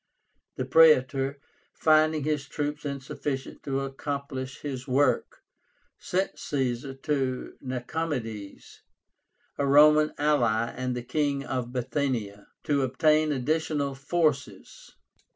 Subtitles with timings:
[0.55, 1.37] The Praetor,
[1.75, 5.43] finding his troops insufficient to accomplish his work,
[5.99, 8.79] sent Caesar to Nicomédes,
[9.59, 14.91] a Roman ally and the King of Bithynia, to obtain additional forces.